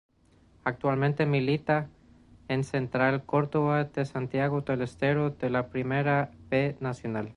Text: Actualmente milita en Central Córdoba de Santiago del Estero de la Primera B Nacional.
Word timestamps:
Actualmente 0.63 1.27
milita 1.27 1.87
en 2.47 2.63
Central 2.63 3.23
Córdoba 3.23 3.83
de 3.83 4.05
Santiago 4.05 4.61
del 4.61 4.81
Estero 4.81 5.29
de 5.29 5.51
la 5.51 5.67
Primera 5.69 6.31
B 6.49 6.75
Nacional. 6.79 7.29